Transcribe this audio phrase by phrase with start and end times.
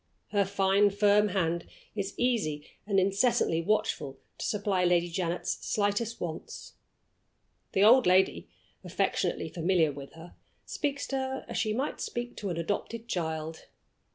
[0.29, 6.73] Her fine firm hand is easily and incessantly watchful to supply Lady Janet's slightest wants.
[7.73, 8.49] The old lady
[8.83, 10.33] affectionately familiar with her
[10.65, 13.67] speaks to her as she might speak to an adopted child.